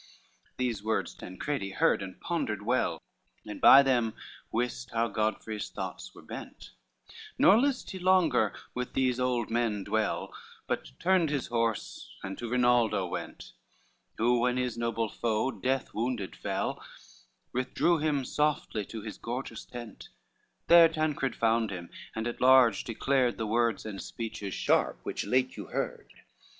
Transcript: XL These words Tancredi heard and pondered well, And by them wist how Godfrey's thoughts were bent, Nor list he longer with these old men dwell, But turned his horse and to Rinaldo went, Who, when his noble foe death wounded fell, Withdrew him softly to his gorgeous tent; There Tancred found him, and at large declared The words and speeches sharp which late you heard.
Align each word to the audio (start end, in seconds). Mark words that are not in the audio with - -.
XL 0.01 0.49
These 0.57 0.83
words 0.83 1.13
Tancredi 1.13 1.69
heard 1.73 2.01
and 2.01 2.19
pondered 2.19 2.63
well, 2.63 3.03
And 3.45 3.61
by 3.61 3.83
them 3.83 4.15
wist 4.51 4.89
how 4.89 5.09
Godfrey's 5.09 5.69
thoughts 5.69 6.15
were 6.15 6.23
bent, 6.23 6.71
Nor 7.37 7.59
list 7.59 7.91
he 7.91 7.99
longer 7.99 8.51
with 8.73 8.93
these 8.93 9.19
old 9.19 9.51
men 9.51 9.83
dwell, 9.83 10.33
But 10.65 10.99
turned 10.99 11.29
his 11.29 11.45
horse 11.49 12.09
and 12.23 12.35
to 12.39 12.49
Rinaldo 12.49 13.05
went, 13.05 13.53
Who, 14.17 14.39
when 14.39 14.57
his 14.57 14.75
noble 14.75 15.07
foe 15.07 15.51
death 15.51 15.93
wounded 15.93 16.35
fell, 16.35 16.83
Withdrew 17.53 17.99
him 17.99 18.25
softly 18.25 18.83
to 18.85 19.01
his 19.03 19.19
gorgeous 19.19 19.65
tent; 19.65 20.09
There 20.65 20.89
Tancred 20.89 21.35
found 21.35 21.69
him, 21.69 21.91
and 22.15 22.25
at 22.25 22.41
large 22.41 22.83
declared 22.85 23.37
The 23.37 23.45
words 23.45 23.85
and 23.85 24.01
speeches 24.01 24.55
sharp 24.55 24.99
which 25.03 25.27
late 25.27 25.57
you 25.57 25.65
heard. 25.67 26.11